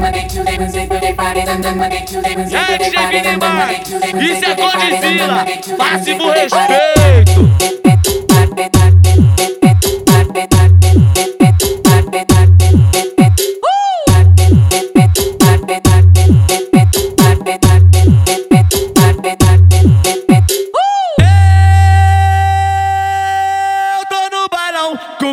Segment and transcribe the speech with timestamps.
[0.00, 3.70] Monday, Tuesday, Wednesday, Thursday, Friday, then then Monday, Tuesday, Wednesday, Thursday, Friday, then then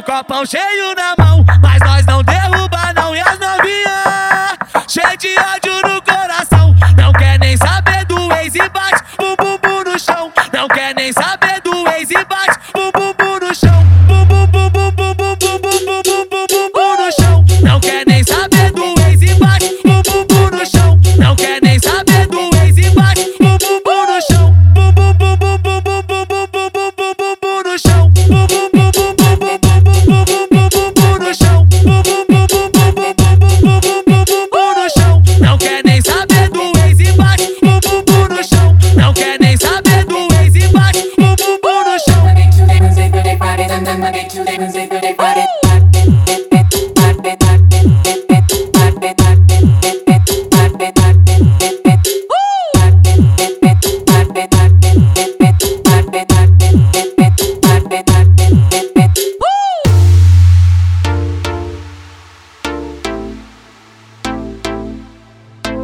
[0.07, 1.16] copão cheio na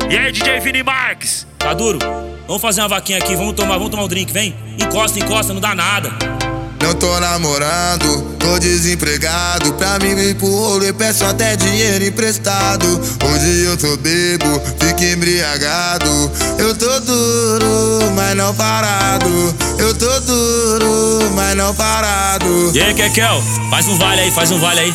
[0.10, 1.46] E aí, DJ Vini Marques?
[1.58, 2.00] Tá duro?
[2.48, 4.56] Vamos fazer uma vaquinha aqui, vamos tomar, vamos tomar um drink, vem.
[4.80, 6.43] Encosta, encosta, não dá nada.
[6.84, 9.72] Não tô namorando, tô desempregado.
[9.76, 12.86] Pra mim vir pro rolê, peço até dinheiro emprestado.
[13.24, 16.32] Hoje eu tô bebo, fico embriagado.
[16.60, 19.56] Eu tô duro, mas não parado.
[19.80, 22.72] Eu tô duro, mas não parado.
[22.74, 23.42] E aí, Kekel?
[23.70, 24.94] Faz um vale aí, faz um vale aí.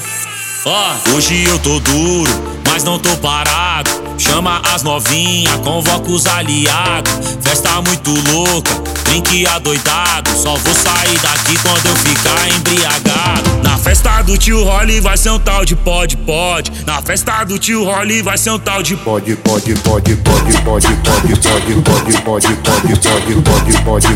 [0.66, 2.30] Ó, hoje eu tô duro,
[2.66, 3.90] mas não tô parado.
[4.18, 7.12] Chama as novinha, convoca os aliados.
[7.40, 8.74] Festa muito louca,
[9.08, 10.30] drink adoidado.
[10.30, 13.62] Só vou sair daqui quando eu ficar embriagado.
[13.62, 16.70] Na festa do tio Rolly vai ser um tal de pode, pode.
[16.86, 20.88] Na festa do tio Rolly vai ser um tal de Pode, pode, pode, pode, pode,
[20.92, 24.12] pode, pode, pode, pode, pode, pode, pode, pode, pode,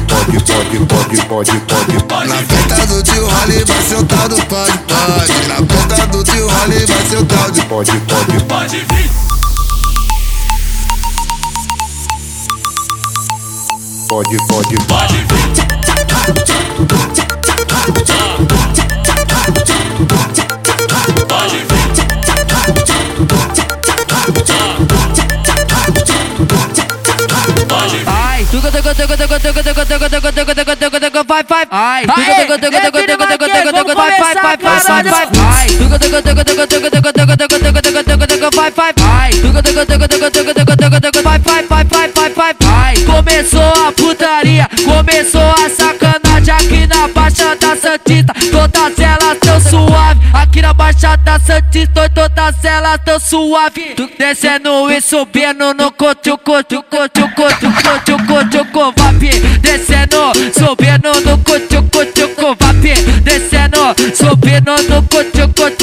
[0.86, 2.28] pode, pode, pode, pode.
[2.28, 5.48] Na festa do tio Rolly vai ser o tal do pode, pode.
[5.48, 9.41] Na festa do tio Rolly vai ser o tal de Pode, pode, Pode vir.
[14.12, 15.24] Pode, pode, Pode.
[16.86, 17.11] Pode
[42.12, 42.94] vai vai vai.
[43.04, 45.91] Começou a putaria, começou a sacanagem
[47.02, 48.32] na Baixada Santista.
[48.50, 53.94] Todas elas tão suave, aqui na Baixada Santista, todas elas tão suave.
[53.96, 59.30] Tu descendo e subindo no coto, coto, coto, coto, coto, coto, vapi.
[59.60, 62.94] Descendo, subindo no coto, coto, vapi.
[63.22, 65.81] Descendo, subindo no coto, coto,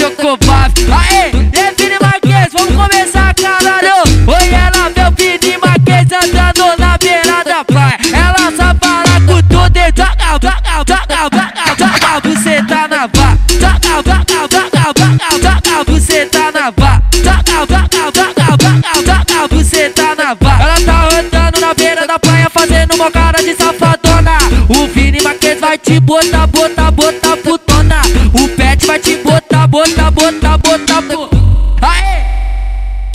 [22.99, 24.37] uma cara de safadona.
[24.67, 28.01] O Vini Marques vai te botar, botar, botar putona.
[28.33, 31.48] O Pet vai te botar, botar, botar, botar putona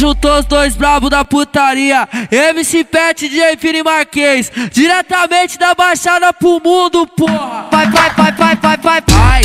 [0.05, 2.07] juntou os dois bravos da putaria.
[2.31, 7.69] MC Pet, DJ Fini Marquês, diretamente da Baixada pro mundo, porra.
[7.71, 9.43] Vai, vai, vai, vai, vai, vai, vai.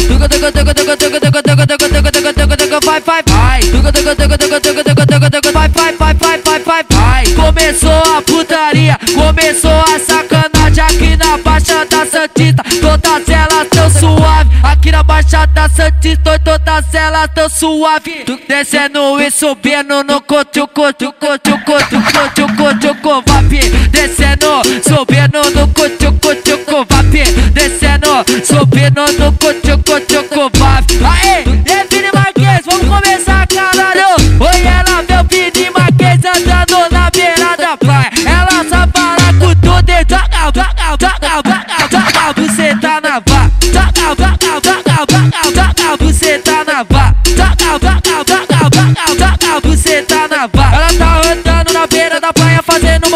[2.79, 3.29] Vai, vai, vai.
[5.53, 7.23] Vai, vai, vai, vai, vai, vai.
[7.35, 10.58] Começou a putaria, começou a sacanagem.
[11.79, 14.49] Baixada Santista Todas elas tão suave.
[14.63, 18.25] Aqui na Baixada Santista, todas elas tão suave.
[18.47, 23.59] Descendo e subindo no coto, coto, coto, coto, coto, coto, vapi
[23.91, 27.23] Descendo, subindo no coto, coto, vapi
[27.53, 30.18] Descendo, subindo no coto, coto,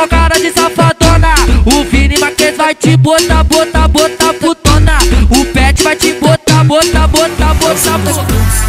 [0.07, 1.33] de safadona.
[1.65, 4.97] O Vini Marques vai te botar, botar, botar putona.
[5.29, 8.63] O Pet vai te botar, botar, botar, botar putona.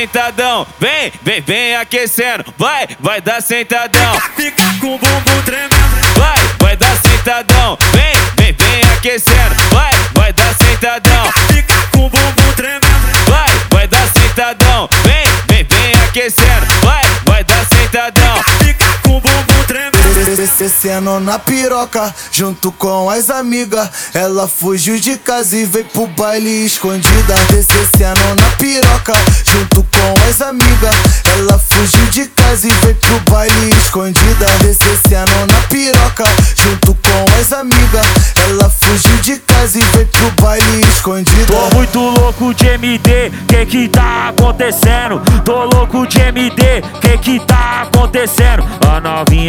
[0.00, 4.14] Sentadão, vem, vem, vem aquecendo, vai, vai dar sentadão.
[4.34, 5.74] Fica, fica com o bumbum tremendo.
[6.16, 11.24] Vai, vai dar sentadão, vem, vem, vem aquecendo, vai, vai dar sentadão.
[11.32, 12.86] Fica, fica com o bumbum tremendo.
[13.28, 18.59] Vai, vai dar sentadão, vem, vem, vem aquecendo, vai, vai dar sentadão.
[20.22, 23.88] Descendo na piroca, junto com as amigas.
[24.12, 27.34] Ela fugiu de casa e veio pro baile escondida.
[27.48, 29.14] Descendo na piroca,
[29.50, 30.94] junto com as amigas.
[31.24, 34.46] Ela fugiu de casa e veio pro baile escondida.
[34.60, 36.24] Descendo na piroca,
[36.54, 38.06] junto com as amigas.
[38.44, 41.46] Ela fugiu de casa e veio pro baile escondida.
[41.46, 45.22] Tô muito louco de MD, que que tá acontecendo?
[45.44, 48.62] Tô louco de MD, que que tá acontecendo?
[48.86, 49.39] A novinha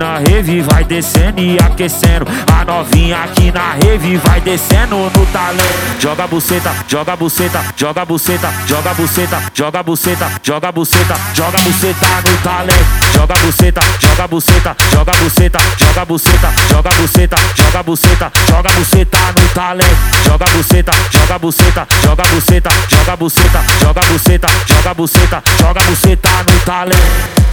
[0.00, 2.24] na rave vai descendo e aquecendo.
[2.50, 6.00] A novinha aqui na rave vai descendo no talento.
[6.00, 12.36] Joga buceta, joga buceta, joga buceta, joga buceta, joga buceta, joga buceta, joga buceta no
[12.42, 12.84] talento.
[13.12, 19.48] Joga buceta, joga buceta, joga buceta, joga buceta, joga buceta, joga buceta, joga buceta no
[19.54, 19.96] talento.
[20.24, 26.58] Joga buceta, joga buceta, joga buceta, joga buceta, joga buceta, joga buceta, joga buceta no
[26.64, 27.49] talento.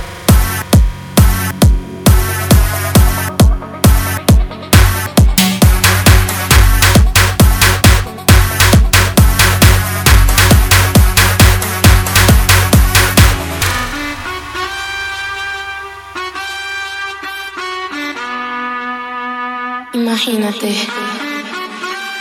[20.07, 20.74] Imagínate,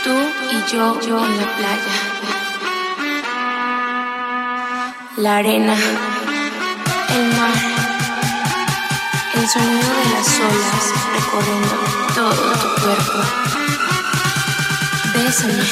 [0.03, 0.11] tú
[0.51, 1.95] y yo, yo en la playa.
[5.15, 5.73] La arena,
[7.15, 7.57] el mar,
[9.35, 10.83] el sonido de las olas
[11.15, 11.75] recorriendo
[12.13, 13.19] todo tu cuerpo.
[15.13, 15.63] Bésame,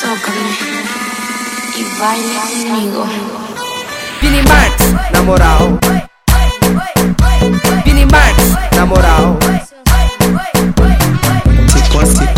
[0.00, 0.50] tócame
[1.76, 3.04] y baila conmigo.
[4.22, 4.76] Vini Marx,
[5.12, 5.80] na moral.
[7.84, 9.73] Vini Marx,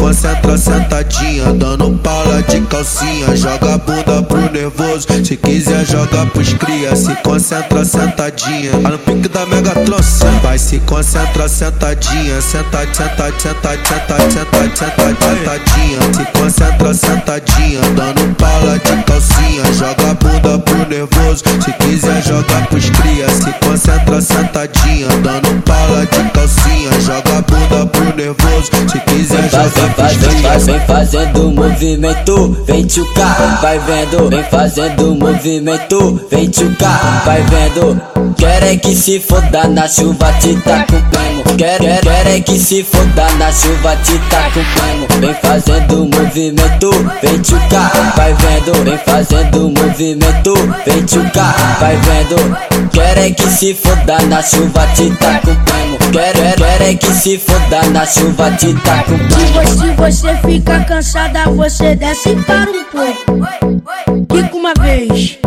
[0.06, 0.14] na moral.
[0.14, 3.36] Se concentra sentadinha, dando pala de calcinha.
[3.36, 6.94] Joga a bunda pro nervoso, se quiser joga pros cria.
[6.94, 10.26] Se concentra sentadinha, tá no pique da mega troça.
[10.42, 15.98] Vai se concentra sentadinha, senta, senta, senta, senta, senta, senta, sentadinha.
[16.14, 19.64] Se concentra sentadinha, dando pala de calcinha.
[19.74, 23.28] Joga a bunda pro nervoso, se quiser joga pros cria.
[23.28, 27.00] Se concentra sentadinha, dando pala de calcinha.
[27.00, 32.64] Joga a bunda pro nervoso, se quiser Vai, joga vem, pros faz, vem, fazendo movimento,
[32.66, 38.00] vem tchucar, vai vendo, vem fazendo movimento, vem tchucar, vai vendo.
[38.36, 41.42] Quer é que se foda na chuva, te tá com pleno.
[41.56, 45.20] Quer, que se foda na chuva, te tá com.
[45.20, 46.90] Vem fazendo movimento,
[47.22, 52.90] vem tchucar, vai vendo, vem fazendo movimento, vem tchucar, vai vendo.
[52.92, 55.98] Quer é que se foda na chuva, te tá com pleno.
[56.12, 59.85] Quer, que se foda na chuva, te tá com.
[59.96, 64.26] Você fica cansada, você desce e para um pouco.
[64.28, 65.38] Quica uma vez,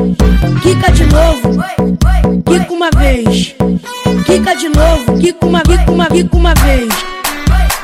[0.61, 1.63] quica de novo.
[2.45, 3.55] Quica uma vez,
[4.25, 5.19] quica de novo.
[5.19, 6.93] Quica uma, quica uma, quica uma vez.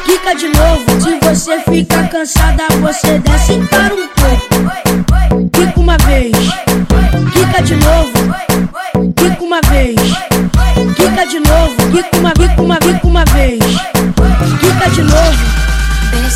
[0.05, 1.01] Quica de novo.
[1.01, 5.50] Se você fica cansada, você desce e para um pouco.
[5.51, 6.36] Quica uma vez,
[7.34, 8.34] quica de novo.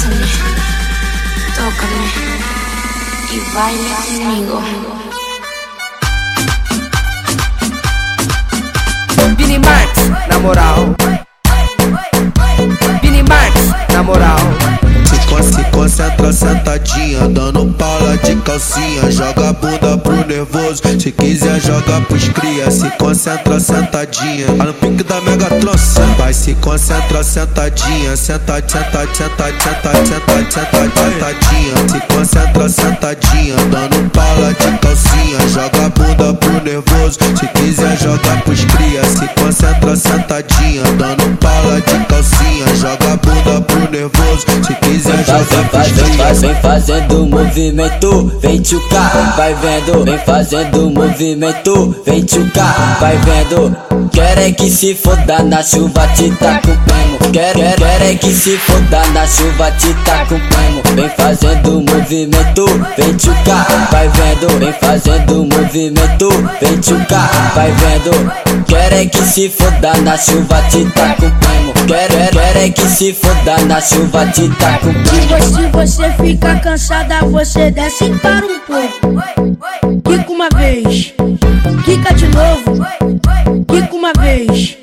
[0.09, 0.61] Bésame,
[1.55, 2.01] tócame
[3.31, 4.61] y baila conmigo.
[9.37, 9.91] Vini Marx,
[10.27, 10.95] na moral.
[13.01, 13.55] Vini Marx,
[13.93, 14.58] na moral.
[15.88, 16.45] Se, con- se
[18.43, 20.81] calcinha, joga a bunda pro nervoso.
[21.00, 22.69] Se quiser, joga pros cria.
[22.69, 24.48] Se concentra sentadinha.
[24.57, 26.01] Tá no pique da Mega Tronça.
[26.17, 28.15] Vai se concentra sentadinha.
[28.17, 31.75] Senta, senta, senta, senta, senta, senta, sentadinha.
[31.89, 33.55] Se concentra sentadinha.
[33.71, 35.39] Dando pala de calcinha.
[35.53, 37.19] Joga a bunda pro nervoso.
[37.39, 39.03] Se quiser, joga pros cria.
[39.05, 40.83] Se concentra sentadinha.
[40.98, 42.65] Dando pala de calcinha.
[42.75, 43.28] Joga a bunda
[43.99, 44.45] nervoso.
[44.65, 46.33] Se quiser, joga pros cria.
[46.33, 50.03] Vem fazendo movimento, vem tchucar, vai vendo.
[50.05, 53.88] Vem fazendo movimento, vem tchucar, vai vendo.
[54.11, 57.31] Querem que se foda na chuva, te tá com primo.
[57.33, 60.81] Quer, quer, querem que se foda na chuva, te tá com primo.
[60.95, 62.65] Vem fazendo movimento,
[62.97, 64.59] vem tchucar, vai vendo.
[64.59, 66.29] Vem fazendo movimento,
[66.61, 68.65] vem tchucar, vai vendo.
[68.67, 71.73] Querem que se foda na chuva, te tá com primo.
[71.87, 75.43] Quer, quer, querem que se foda na chuva, te tá com primo.
[75.43, 79.21] Se você ficar cansada, você desce para um pouco.
[80.03, 81.13] Quica uma vez,
[81.85, 82.79] quica de novo.
[83.67, 84.77] Quica uma vez,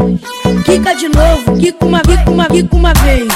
[0.65, 1.59] quica de novo.
[1.59, 3.29] Quica uma, quica uma, quica uma vez.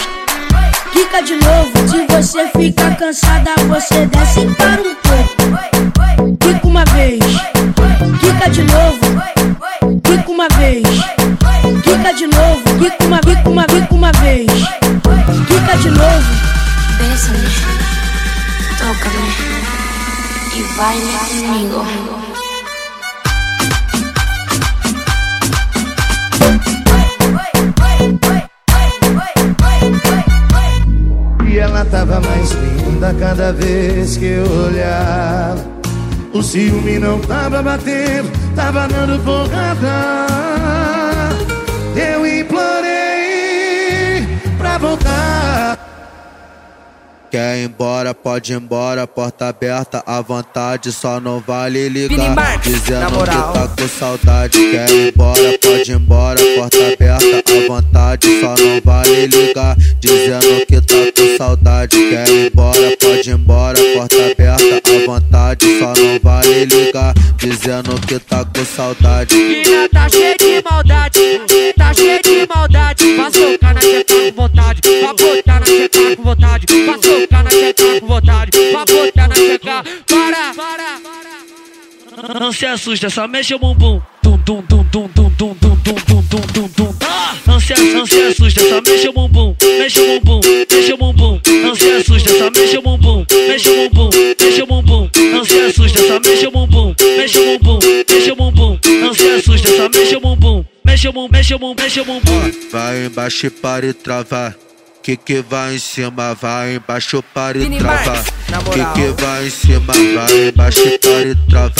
[0.92, 1.70] Quica de novo.
[1.88, 6.36] Se você ficar cansada, você desce para um pouco.
[6.38, 7.20] Quica uma vez,
[8.20, 8.98] quica de novo.
[10.02, 10.82] Quica uma vez,
[11.82, 12.62] quica de novo.
[12.78, 14.46] Quica uma, quica uma, quica uma vez.
[15.46, 16.30] Quica de novo.
[16.98, 17.48] Bésame,
[18.78, 19.60] tócame
[20.56, 22.39] y baila conmigo.
[32.40, 35.62] Mais linda cada vez que eu olhava.
[36.32, 40.26] O ciúme não tava batendo, tava dando porrada.
[41.94, 42.66] Eu implorei
[44.56, 45.79] pra voltar.
[47.30, 52.58] Quer ir embora, pode ir embora, porta aberta à vontade, só não vale ligar.
[52.58, 53.52] Dizendo moral.
[53.52, 54.58] que tá com saudade.
[54.58, 59.76] Quer ir embora, pode ir embora, porta aberta à vontade, só não vale ligar.
[60.00, 61.96] Dizendo que tá com saudade.
[62.10, 67.14] Quer ir embora, pode ir embora, porta aberta à vontade, só não vale ligar.
[67.36, 69.36] Dizendo que tá com saudade.
[69.36, 71.20] Mina tá cheia de maldade,
[71.78, 73.16] tá cheia de maldade.
[73.16, 75.49] Vai socar na tcheca com vontade, vai botar
[75.80, 76.66] na tcheca com vontade.
[76.86, 79.84] Vai socar na tcheca com vontade, vai botar na tcheca.
[80.06, 82.40] Para, para, para.
[82.40, 84.00] Não se assusta, só mexe o bumbum.
[84.22, 85.82] Tum, tum, tum, tum, tum, tum, tum,
[86.52, 86.94] tum, tum.
[87.02, 87.34] Ah!
[87.46, 89.56] Não se, não se assusta, só mexe o bumbum.
[89.78, 91.40] Mexe o bumbum, mexe o bumbum.
[91.62, 93.26] Não se assusta, só mexe o bumbum.
[93.48, 95.10] Mexe o bumbum, mexe o bumbum.
[95.32, 96.94] Não se assusta, só mexe o bumbum.
[97.16, 98.78] Mexe o bumbum, mexe o bumbum.
[99.00, 100.64] Não se assusta, só mexe o bumbum.
[100.84, 102.52] Mexe o bumbum, mexe o bumbum, mexe o bumbum.
[102.70, 104.56] Vai embaixo e para e travar.
[105.02, 107.96] Que que vai em cima, vai embaixo para e na
[108.70, 111.70] Que que vai em cima, vai embaixo para e travar.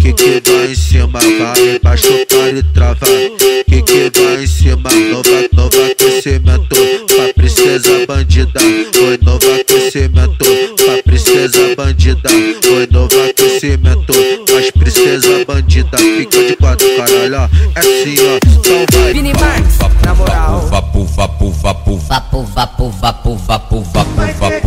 [0.00, 3.08] Que que vai em cima, vai embaixo para e travar.
[3.64, 6.76] Que que vai em cima, nova, novo aquecimento.
[7.06, 8.60] Pra princesa bandida,
[8.92, 10.44] foi novo aquecimento.
[10.84, 12.30] Pra princesa bandida,
[12.62, 14.37] foi novo aquecimento.
[14.58, 17.48] Mas princesa bandida, fica de quatro, caralho, ó.
[17.76, 19.12] É assim, ó, então vai.
[19.12, 20.66] Vini Marques, na moral.
[20.66, 24.10] Vapu, vapu, vapu, Vapo, vapo, vapo, vapo, vapo.
[24.16, 24.57] Vai ter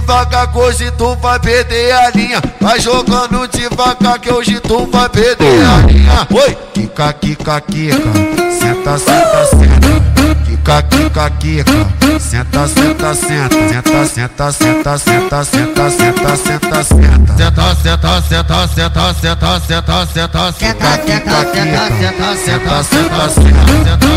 [0.00, 2.42] devagar que hoje tu vai perder a linha.
[2.60, 6.28] Vai jogando devagar que hoje tu vai perder a linha.
[6.30, 6.56] Oi!
[6.74, 7.96] Kika, kika, kika.
[8.60, 10.25] Senta, senta, senta.
[10.66, 11.72] Kika, kika, kika.
[12.18, 13.54] Senta, senta, senta.
[13.54, 17.36] Senta, senta, senta, senta, senta, senta, senta, senta.
[17.38, 20.58] Senta, senta, senta, senta, senta, senta, senta, senta.
[20.58, 21.86] Kika, kika, kika.
[22.44, 23.62] Senta, senta, senta.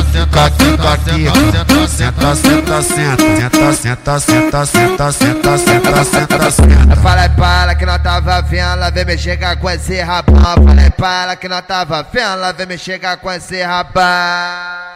[0.09, 1.87] Kika, kika, kika.
[1.87, 3.29] Senta, senta, senta.
[3.29, 6.95] Senta, senta, senta, senta, senta, senta, senta, senta.
[6.95, 10.35] Falei pra ela que nós tava vendo, ela vem me chegar com esse rabão.
[10.65, 14.88] Falei pra ela que nós tava vendo, ela vem me chegar com esse rabão.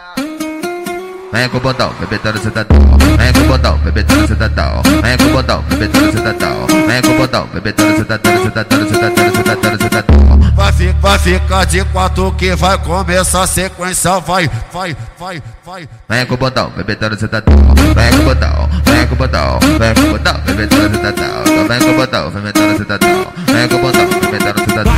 [1.33, 2.77] Vem com o botão, bebetando cidadão.
[3.17, 4.81] Vem com o botão, bebetando cidadão.
[5.01, 6.67] Vem com o botão, bebetando cidadão.
[6.87, 10.53] Vem com o botão, bebetando cidadão, cidadão, cidadão, cidadão, cidadão.
[10.55, 14.19] Vai, fi- vai ficar de quatro que vai começar a sequência.
[14.19, 15.89] Vai, vai, vai, vai.
[16.07, 17.55] Vem com o botão, bebetando cidadão.
[17.95, 19.59] Vem com o botão, vem com o botão.
[19.79, 21.41] Vem com o botão, bebetando cidadão.
[21.47, 23.25] Então Vem com o botão, bebetando cidadão.
[23.47, 24.93] Vem com o botão, bebetando cidadão.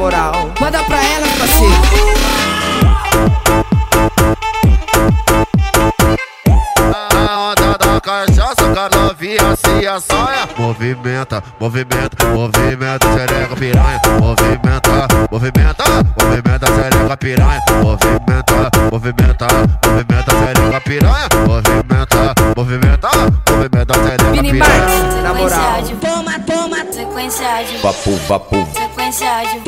[0.00, 0.50] Moral.
[0.58, 1.74] Manda pra ela, parceiro.
[7.14, 15.08] A onda da cachaça com a novinha se assanha Movimenta, movimenta, movimenta, xereca piranha Movimenta,
[15.30, 15.84] movimenta,
[16.18, 19.46] movimenta, xereca piranha Movimenta, movimenta,
[19.86, 23.08] movimenta, xereca piranha Movimenta, movimenta,
[23.50, 25.82] movimenta, xereca piranha na moral.
[26.00, 29.59] Toma, toma, sequência de Vapo, vapo, sequência de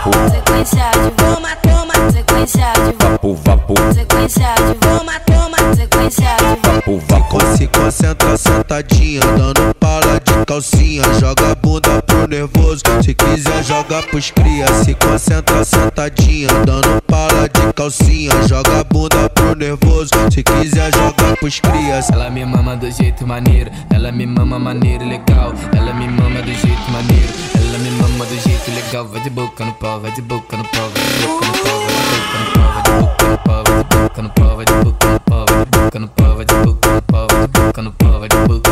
[0.00, 6.68] vapo, sequência de toma, toma, sequência de vapo, vapo, sequência de toma, toma, sequência de
[6.68, 7.56] vapo, vapo.
[7.56, 9.74] Se concentra sentadinha, dando
[10.44, 11.02] calcinha.
[11.20, 14.66] Joga a bunda pro nervoso, se quiser joga pros cria.
[14.84, 18.32] Se concentra sentadinha, dando pala de calcinha.
[18.48, 22.00] Joga a bunda pro nervoso, se quiser joga pros cria.
[22.12, 25.52] Ela me mama do jeito maneiro, ela me mama maneiro legal.
[25.76, 29.06] Ela me mama do jeito maneiro, ela me mama do jeito legal.
[29.06, 31.84] Vai de boca no pau, vai de boca no pau, vai de boca no pau,
[31.84, 35.46] vai de boca no pau, vai de boca no pau, vai de boca no pau,
[35.46, 37.26] vai de boca no pau, vai de boca no pau, vai de boca no pau,
[37.28, 38.69] vai de boca no pau, vai de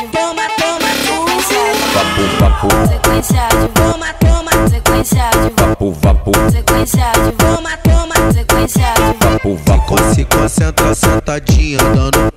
[0.00, 1.62] de toma, toma, sequência.
[1.72, 8.32] De vapo, vapo, sequência de toma, toma, sequência de vapo, vapo, sequência de toma, toma,
[8.32, 10.14] sequência de vapo, vapo.
[10.14, 12.33] Se concentra sentadinha, dando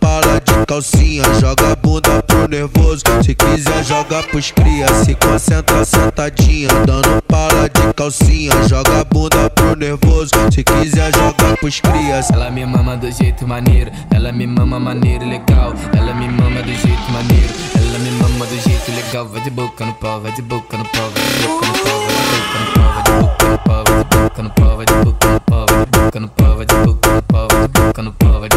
[0.68, 1.24] calcinha.
[1.40, 4.88] Joga a bunda pro nervoso, se quiser joga pros cria.
[5.04, 8.52] Se concentra sentadinha, dando pala de calcinha.
[8.68, 12.22] Joga a bunda pro nervoso, se quiser joga pros cria.
[12.32, 15.74] Ela me mama do jeito maneiro, ela me mama maneiro legal.
[15.98, 19.26] Ela me mama do jeito maneiro, ela me mama do jeito legal.
[19.28, 22.00] Vai de boca no pau, vai de boca no pau, vai de boca no pau,
[22.04, 25.66] vai de boca no pau, vai de boca no pau, vai de boca no pau,
[25.66, 27.48] vai de boca no pau, vai de boca no pau, vai de boca no pau,
[27.48, 28.57] vai de boca no pau, vai de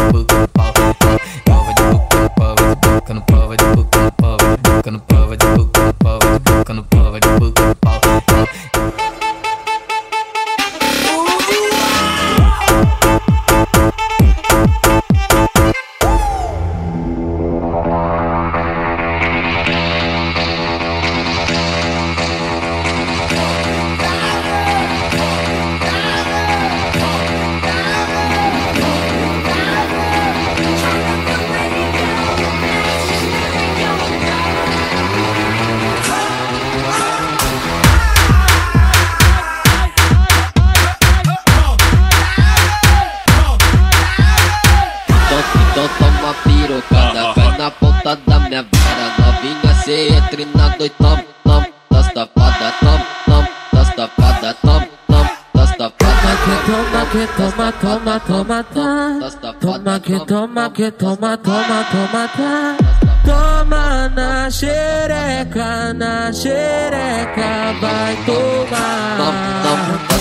[57.73, 59.53] toma, toma, toma, tá.
[59.59, 62.77] Toma que toma, que toma, toma, toma, tá.
[63.23, 69.17] Toma na xereca, na xereca, vai tomar.
[69.17, 70.19] Toma que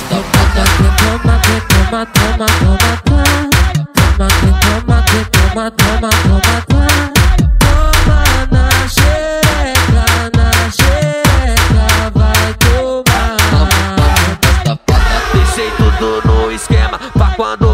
[1.00, 3.22] toma, que toma, toma, toma, tá.
[3.94, 7.19] Toma que toma, que toma, toma, toma, tá.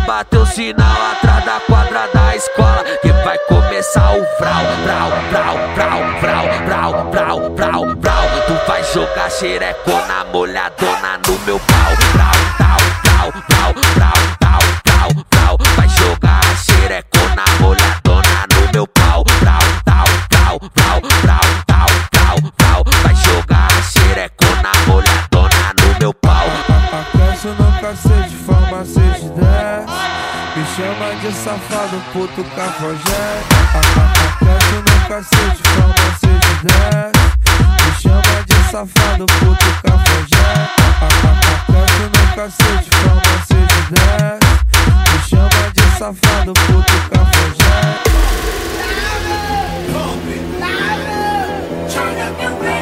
[0.06, 5.56] Bater o sinal Atrás da quadra da escola Que vai começar o Vrau, vrau, vrau,
[5.74, 11.92] vrau, vrau, vrau, vrau, vrau Tu vai jogar xerecona molhadona no meu pau.
[12.14, 15.56] Vrau, vrau, vrau, vrau, vrau, vrau, vrau.
[15.76, 19.24] Vai jogar xerecona molhadona no meu pau.
[19.40, 22.84] Vrau, vrau, vrau, vrau, vrau, vrau, vrau.
[23.02, 26.46] Vai jogar xerecona molhadona no meu pau.
[26.92, 28.25] Aposto no cacete,
[31.26, 33.24] de safado, puto cafajé.
[33.74, 37.14] Aposto no cacete, forma 6 de 10
[37.82, 40.46] Me chama de safado, puto cafajé.
[41.66, 44.38] Aposto no cacete, forma 6 de 10
[45.10, 47.74] Me chama de safado, puto cafajé.
[51.88, 52.75] Turn up your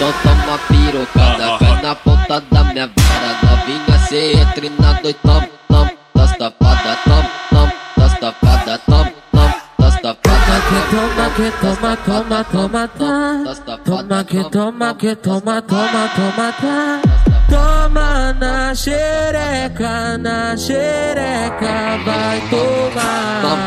[0.00, 5.42] Então, toma pirocada, vai na ponta da minha vara Novinha, cê entre na noite, tom,
[5.68, 12.44] tom Das tapadas, tom, tom Das tapadas, tom, tom Das tapadas, Toma que toma, toma,
[12.44, 13.44] toma, tá.
[13.84, 17.02] Toma que toma, que toma, toma, toma, tá.
[17.50, 23.42] Toma na xereca, na xereca, vai tomar.
[23.42, 23.66] Toma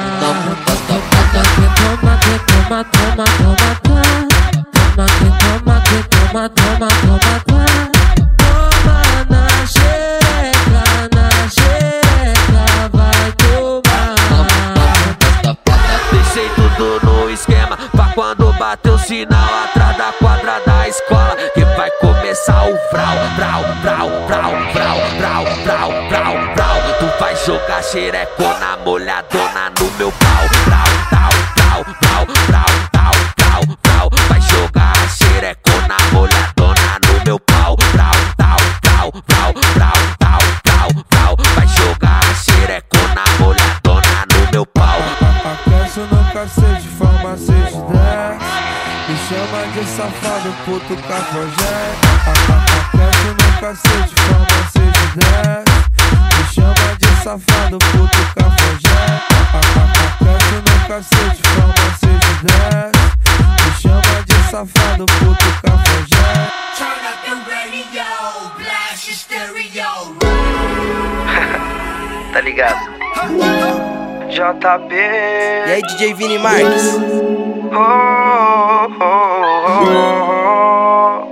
[1.45, 4.01] que toma, que toma, toma, toma, tá.
[4.95, 6.89] Toma que toma, que toma, toma, toma,
[7.45, 7.61] tá.
[8.39, 14.15] Toma na xereca, na xereca, vai tomar.
[16.11, 21.63] Deixei tudo no esquema Pra quando bater o sinal atrás da quadra da escola Que
[21.77, 28.77] vai começar o frau, frau, frau, frau, frau, frau, frau, frau, Tu vai jogar xerecona
[28.83, 31.32] molhadona no meu pau frau, frau,
[46.43, 47.71] cacete, forma 6 de 10
[49.07, 51.75] Me chama de safado, puto cafajé
[52.27, 55.63] Aquece no cacete, forma 6 de 10
[56.35, 59.03] Me chama de safado, puto cafajé
[60.19, 62.51] Aquece no cacete, forma 6 de 10
[63.63, 66.29] Me chama de safado, puto cafajé
[66.77, 68.09] Turn up your radio,
[68.57, 69.93] blast your stereo.
[72.33, 72.81] tá ligado?
[74.33, 74.95] JB.
[74.95, 76.97] E aí, DJ Vini Marques?
[77.71, 79.05] Oh, oh,
[79.79, 81.27] oh,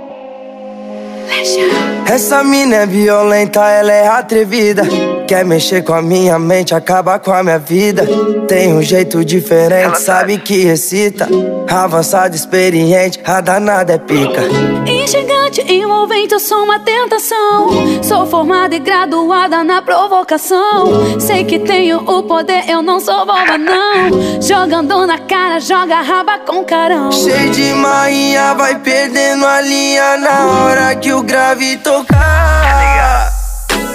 [2.06, 4.84] Essa mina é violenta, ela é atrevida.
[5.32, 8.06] Quer mexer com a minha mente, acabar com a minha vida.
[8.46, 11.26] Tem um jeito diferente, sabe que excita.
[11.66, 14.42] Avançado, experiente, a danada é pica.
[14.86, 17.70] Instigante, envolvente, eu sou uma tentação.
[18.02, 21.18] Sou formada e graduada na provocação.
[21.18, 24.42] Sei que tenho o poder, eu não sou boba, não.
[24.42, 27.10] Jogando na cara, joga raba com carão.
[27.10, 33.41] Cheio de marinha, vai perdendo a linha na hora que o grave tocar.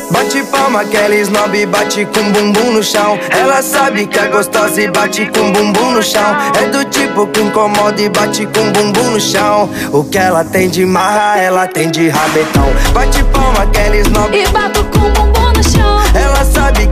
[0.09, 3.19] Bate palma, aquela snob bate com bumbum no chão.
[3.29, 6.35] Ela sabe que é gostosa e bate com bumbum no chão.
[6.61, 9.69] É do tipo que incomoda e bate com bumbum no chão.
[9.91, 12.67] O que ela tem de marra, ela tem de rabetão.
[12.93, 15.99] Bate palma, aquela snob E bato com bumbum no chão.
[16.15, 16.86] Ela sabe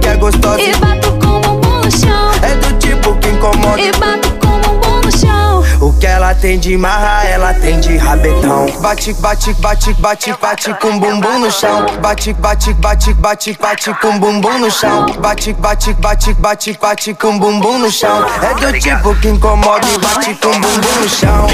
[6.45, 8.67] tem de marra, ela tem de rabetão.
[8.79, 11.87] Bate, bate, bate, bate, bate com bumbum no chão.
[11.99, 15.07] Bate, bate, bate, bate, bate com bumbum no chão.
[15.19, 18.23] Bate, bate, bate, bate, bate com bumbum no chão.
[18.43, 21.47] É do tipo que incomoda e bate com bumbum no chão.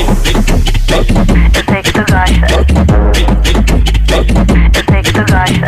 [1.55, 2.47] Eu sei que tu gosta.
[4.13, 5.67] Eu sei que tu gosta.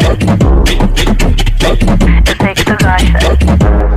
[2.28, 3.93] Eu sei que tu gosta.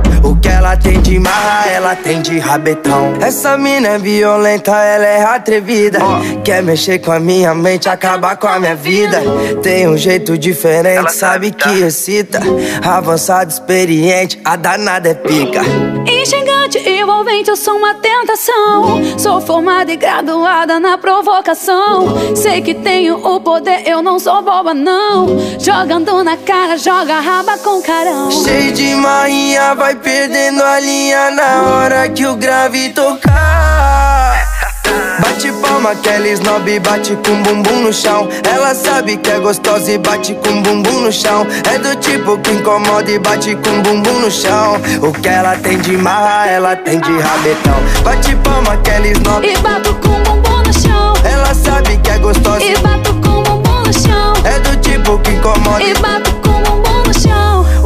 [0.67, 3.13] Ela tem de marra, ela tem de rabetão.
[3.21, 5.99] Essa mina é violenta, ela é atrevida.
[6.43, 9.21] Quer mexer com a minha mente, acabar com a minha vida.
[9.63, 12.41] Tem um jeito diferente, sabe que excita.
[12.83, 15.61] Avançado, experiente, a danada é pica.
[16.05, 19.17] Instigante, envolvente, eu sou uma tentação.
[19.17, 22.35] Sou formada e graduada na provocação.
[22.35, 25.27] Sei que tenho o poder, eu não sou boba, não.
[25.57, 28.29] Jogando na cara, joga raba com carão.
[28.29, 34.45] Cheio de marinha, vai perdendo a linha na hora que o grave tocar.
[35.19, 38.27] Bate palma, aquela snob bate com bumbum no chão.
[38.43, 41.45] Ela sabe que é gostosa e bate com bumbum no chão.
[41.71, 44.75] É do tipo que incomoda e bate com bumbum no chão.
[45.01, 48.03] O que ela tem de marra, ela tem de rabetão.
[48.03, 51.13] Bate palma, aquela snob E bato com bumbum no chão.
[51.23, 54.33] Ela sabe que é gostosa E bato com bumbum no chão.
[54.43, 56.36] É do tipo que incomoda E bato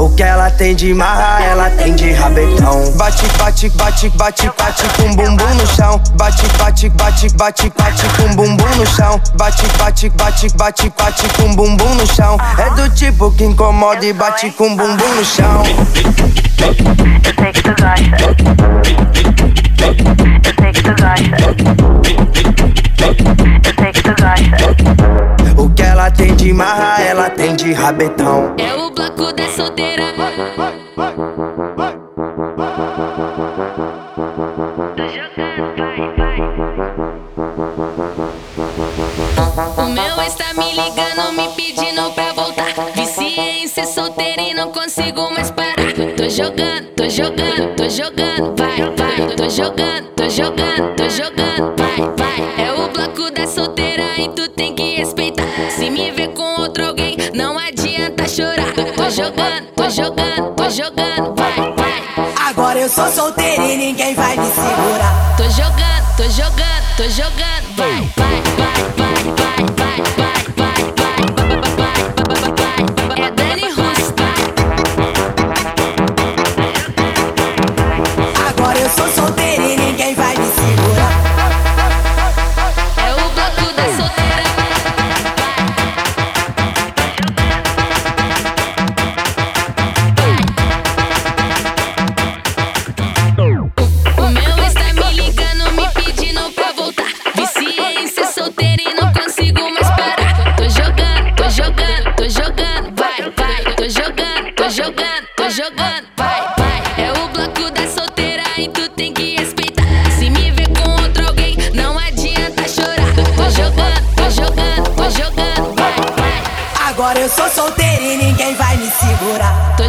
[0.01, 2.91] o que ela tem de marra, ela tem de rabetão.
[2.93, 6.01] Bate, bate, bate, bate, bate com bumbum no chão.
[6.15, 9.21] Bate, bate, bate, bate, bate com bumbum no chão.
[9.35, 12.35] Bate, bate, bate, bate, bate com bumbum no chão.
[12.57, 15.61] É do tipo que incomoda e bate com bumbum no chão.
[15.67, 15.85] Eu
[17.37, 18.17] sei que tu gosta.
[19.85, 19.93] Eu
[20.59, 21.37] sei que tu gosta.
[23.05, 23.13] Eu
[23.77, 23.93] sei
[25.35, 25.40] que
[27.61, 28.55] de rabetão.
[28.57, 30.03] É o bloco da solteira.
[39.77, 42.73] O meu ex tá me ligando, me pedindo pra voltar.
[42.95, 45.75] Viciei em ser solteira e não consigo mais parar.
[46.17, 49.35] Tô jogando, tô jogando, tô jogando, vai, vai.
[49.35, 52.65] Tô jogando, tô jogando, tô jogando, vai, vai.
[52.65, 55.45] É o bloco da solteira e tu tem que respeitar.
[55.71, 58.73] Se me ver com outro alguém, não adianta chorar.
[58.95, 62.29] Tô jogando, tô jogando, tô jogando, vai, vai.
[62.47, 65.35] Agora eu sou solteira e ninguém vai me segurar.
[65.37, 69.90] Tô jogando, tô jogando, tô jogando, vai, vai, vai, vai, vai, vai, vai,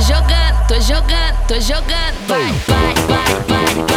[0.02, 3.91] jogando, tô jogando, tô jogando, vai, vai, vai, vai,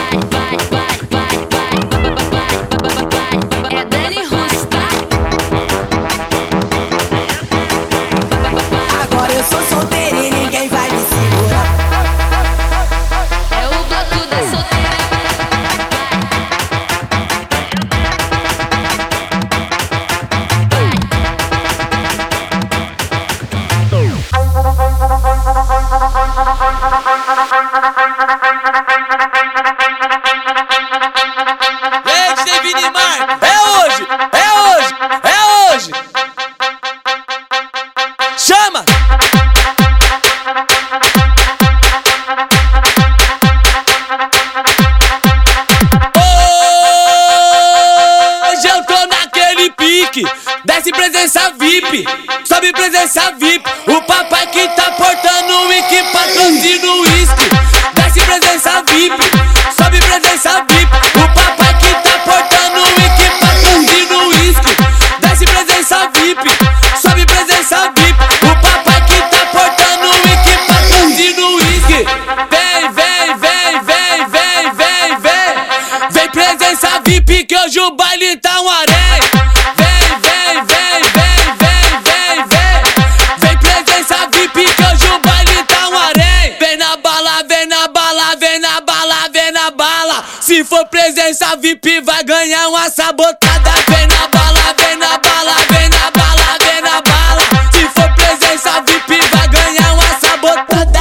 [93.06, 93.72] sabotada.
[93.88, 97.42] Vem na bala, vem na bala, vem na bala, vem na bala.
[97.72, 101.00] Se for presença VIP vai ganhar uma sabotada.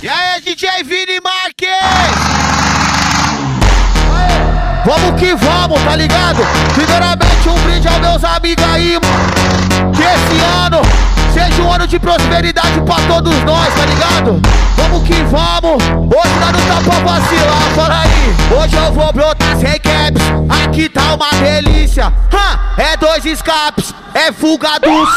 [0.00, 1.68] E aí, DJ Vini Marques?
[4.86, 6.40] Vamos que vamos, tá ligado?
[6.74, 7.27] Primeiramente,
[8.00, 9.92] meus amigos aí, mano.
[9.92, 10.82] Que esse ano
[11.32, 14.40] seja um ano de prosperidade pra todos nós, tá ligado?
[14.76, 15.82] Vamos que vamos.
[15.82, 18.58] Hoje nós não tá pra vacilar, fala aí.
[18.58, 20.22] Hoje eu vou brotar sem caps.
[20.64, 22.12] Aqui tá uma delícia.
[22.32, 22.58] Hã?
[22.76, 25.08] É dois escapes, é fuga dos.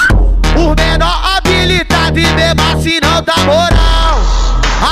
[0.56, 4.20] O menor habilitado e mesmo assim não dá moral.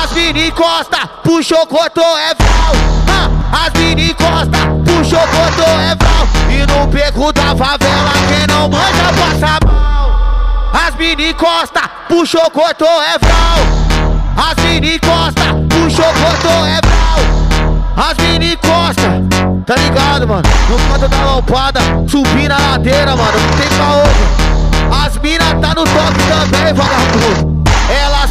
[0.04, 3.30] As mini encosta, puxou, cortou, é val.
[3.52, 6.39] As mini encosta, puxou, cortou, é val.
[6.68, 10.72] No beco da favela, quem não manja passa mal.
[10.74, 14.50] As mini encosta, puxou, cortou, é val.
[14.50, 18.10] As mini encosta, puxou, cortou, é val.
[18.10, 19.24] As mini encosta,
[19.66, 20.44] tá ligado, mano?
[20.70, 23.98] No canto da lampada, subir na ladeira, mano, não tem caô.
[23.98, 25.06] mano.
[25.06, 27.59] As mina tá no toque também, vagabundo.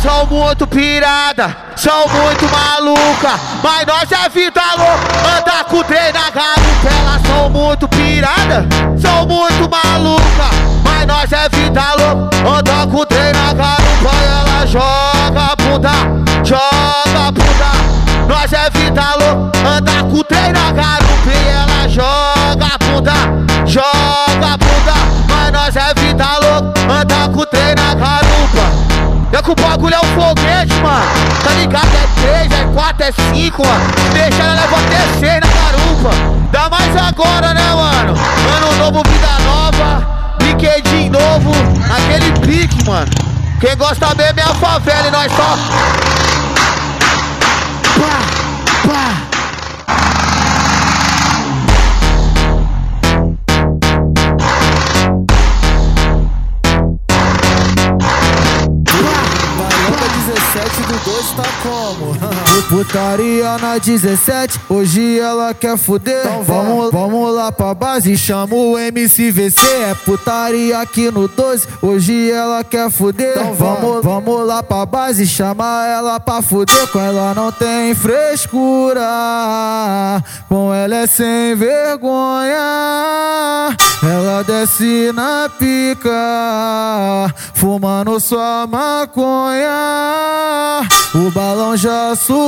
[0.02, 6.12] São muito pirada, são muito maluca, mas nós é vida louca, anda com o trem
[6.12, 6.88] na garupa.
[6.88, 8.64] Elas são muito pirada,
[8.96, 10.50] são muito maluca,
[10.84, 14.10] mas nós é vida louca, anda com o trem na garupa.
[14.24, 15.90] Ela joga bunda,
[16.44, 21.08] joga bunda, nós é vida louca, anda com o trem na garupa.
[21.28, 24.94] Ela joga bunda, joga bunda,
[25.28, 28.27] mas nós é vida louca, anda com o trem na garupa.
[29.38, 31.06] É que o bagulho é um foguete, mano.
[31.44, 31.86] Tá ligado?
[31.86, 33.84] É três, é quatro, é cinco, mano.
[34.12, 36.10] Deixa ela levar até seis na garupa.
[36.50, 38.14] Dá mais agora, né, mano?
[38.56, 40.34] Ano novo, vida nova.
[40.38, 41.52] Brinquedinho novo.
[41.88, 43.08] Aquele pique, mano.
[43.60, 45.56] Quem gosta mesmo é a favela e nós só.
[48.00, 48.18] Pá,
[48.88, 50.17] pá.
[61.68, 62.07] Como?
[62.62, 66.22] Putaria na 17, hoje ela quer fuder.
[66.44, 69.60] vamos, vamos lá pra base, chama o MCVC.
[69.88, 73.34] É putaria aqui no 12, hoje ela quer fuder.
[73.54, 76.86] vamos, vamos lá pra base, chama ela pra fuder.
[76.88, 79.02] Com ela não tem frescura,
[80.48, 82.56] com ela é sem vergonha.
[84.02, 86.10] Ela desce na pica,
[87.54, 89.68] fumando sua maconha.
[91.14, 92.47] O balão já subiu,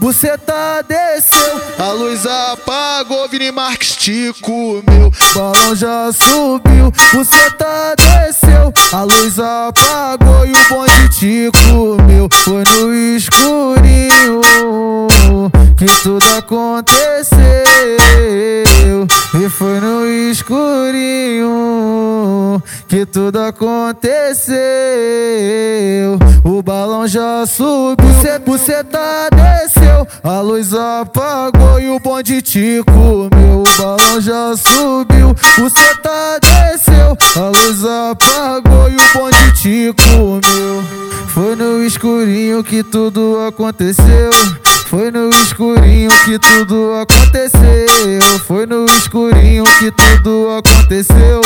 [0.00, 1.60] buceta desceu.
[1.78, 5.12] A luz apagou, Vini Marques te comeu.
[5.34, 8.72] Balão já subiu, buceta desceu.
[8.92, 12.28] A luz apagou e o bonde te comeu.
[12.44, 14.40] Foi no escurinho
[15.76, 17.34] que tudo aconteceu.
[19.34, 21.54] E foi no escurinho
[22.88, 24.56] que tudo aconteceu.
[26.44, 28.06] O balão já subiu,
[28.44, 30.06] buceta desceu.
[30.22, 33.62] A luz apagou e o bonde te comeu.
[33.62, 37.16] O balão já subiu, buceta desceu.
[37.36, 40.82] A luz apagou e o bonde te comeu.
[41.28, 44.30] Foi no escurinho que tudo aconteceu.
[44.86, 48.38] Foi no escurinho que tudo aconteceu.
[48.46, 51.40] Foi no escurinho que tudo aconteceu.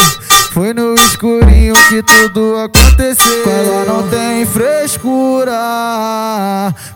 [0.52, 3.42] Foi no escurinho que tudo aconteceu.
[3.44, 5.54] Com ela não tem frescura,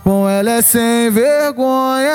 [0.03, 2.11] com ela é sem vergonha.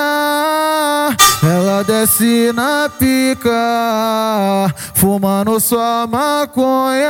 [1.43, 3.51] Ela desce na pica,
[4.95, 7.07] fumando sua maconha.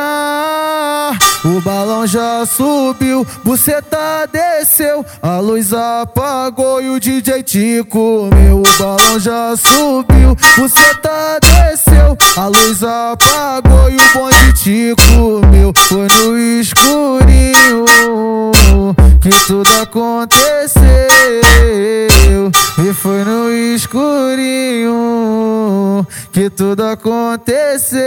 [1.46, 8.62] O balão já subiu, buceta desceu, a luz apagou e o DJ te comeu.
[8.62, 11.07] O balão já subiu, buceta
[26.38, 27.98] que tudo aconteceu.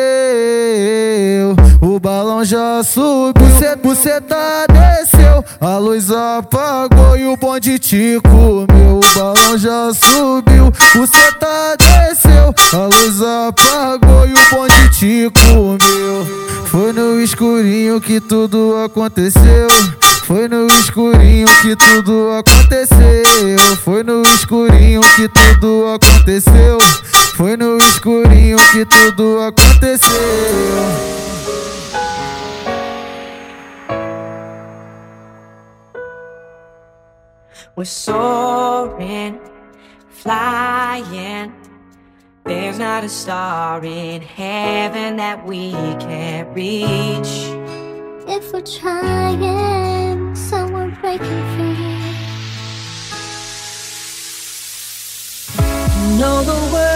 [1.80, 3.44] O balão já subiu,
[3.82, 4.36] buceta
[4.68, 5.44] desceu.
[5.60, 9.00] A luz apagou e o bonde te comeu.
[9.00, 12.54] O balão já subiu, buceta desceu.
[12.72, 16.24] A luz apagou e o bonde te comeu.
[16.66, 19.66] Foi no escurinho que tudo aconteceu.
[20.24, 23.76] Foi no escurinho que tudo aconteceu.
[23.84, 26.78] Foi no escurinho que tudo aconteceu.
[27.40, 30.10] Foi no escurinho que tudo aconteceu.
[37.74, 39.40] We're soaring,
[40.10, 41.54] flying.
[42.44, 47.48] There's not a star in heaven that we can't reach.
[48.28, 52.00] If we're trying, so we're breaking free.
[56.20, 56.89] know the world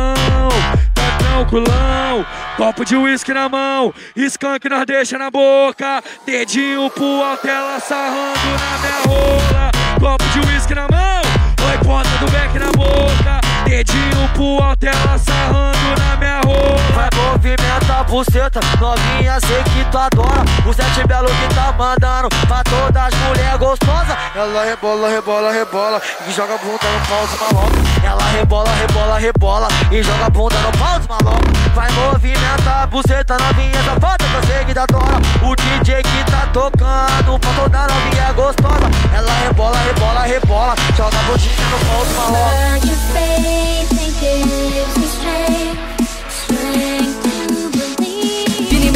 [0.00, 0.48] tranquilão,
[0.94, 2.26] tá tranquilão.
[2.56, 6.02] Copo de uísque na mão, skunk nós deixa na boca.
[6.26, 9.70] Dedinho pro alto, ela sarrando na minha rola.
[9.98, 11.22] Copo de uísque na mão,
[11.70, 13.40] oi ponta do beck na boca.
[13.64, 17.19] Dedinho pro alto, ela sarrando na minha rola.
[17.30, 20.42] Vai movimentar buceta, novinha, sei que tu adora.
[20.66, 24.16] O sete belo que tá mandando pra todas as mulher gostosas.
[24.34, 27.78] Ela rebola, rebola, rebola e joga a bunda no pau dos malocos.
[28.02, 31.50] Ela rebola, rebola, rebola e joga a bunda no pau dos malocos.
[31.72, 35.20] Vai movimentar a buceta, novinha, que eu sei que adora.
[35.42, 38.90] O DJ que tá tocando pra toda novinha gostosa.
[39.14, 42.70] Ela rebola, rebola, rebola, joga a bundinha no pau dos malocos.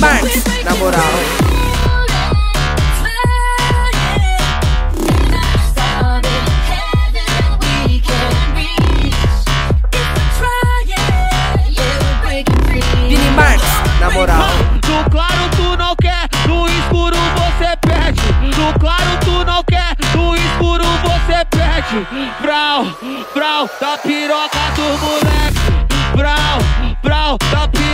[0.05, 1.01] Marques, na moral.
[13.09, 13.65] Vini Marques,
[13.99, 14.47] na moral.
[14.87, 18.21] No claro tu não quer, no escuro você perde.
[18.59, 22.07] No claro tu não quer, no escuro você perde.
[22.43, 22.87] Brau,
[23.35, 25.65] brau, da piroca do moleque.
[26.15, 26.59] Brau,
[27.03, 27.94] brau, da piroca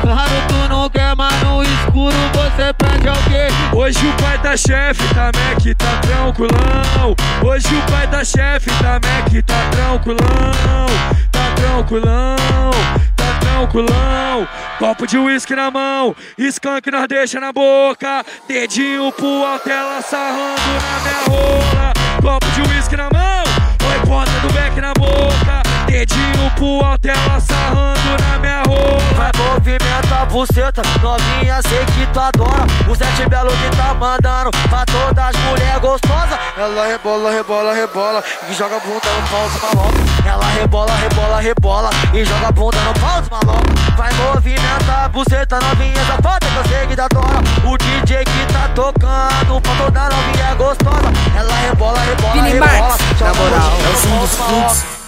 [0.00, 3.48] claro tu não quer, mas no escuro você perde alguém.
[3.72, 7.14] Hoje o pai da chefe tá Mac, tá tranquilão.
[7.42, 10.86] Hoje o pai da chefe tá Mac, tá tranquilão.
[11.30, 12.70] Tá tranquilão,
[13.16, 14.48] tá tranquilão.
[14.78, 18.24] Copo de uísque na mão, skunk nós deixa na boca.
[18.46, 19.68] Dedinho pro alto,
[20.08, 21.92] sarrando na minha rola.
[22.20, 23.44] Copo de uísque na mão,
[23.90, 25.63] oi ponta do beck na boca.
[25.94, 28.98] Dedinho pro alto, ela sarrando na minha rola.
[29.14, 32.66] Vai movimenta a buceta, novinha, sei que tu adora.
[32.88, 36.36] O sete belo que tá mandando pra todas as mulher gostosas.
[36.58, 40.26] Ela rebola, rebola, rebola e joga a bunda no pau dos malocos.
[40.26, 43.82] Ela rebola, rebola, rebola e joga a bunda no pau dos malocos.
[43.96, 47.38] Vai movimentar a buceta, novinha, essa foto que eu sei que tu adora.
[47.64, 51.12] O DJ que tá tocando pra toda novinha gostosa.
[51.38, 52.98] Ela rebola, rebola, Vini rebola.
[53.16, 53.72] Joga na moral.
[53.78, 55.03] É o som dos fluxos.